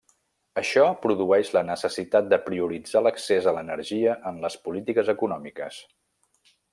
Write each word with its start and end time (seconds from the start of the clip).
Això 0.59 0.85
produeix 1.03 1.51
la 1.57 1.61
necessitat 1.67 2.31
de 2.31 2.39
prioritzar 2.47 3.05
l'accés 3.09 3.51
a 3.53 3.55
l'energia 3.59 4.19
en 4.31 4.43
les 4.47 4.57
polítiques 4.67 5.13
econòmiques. 5.17 5.83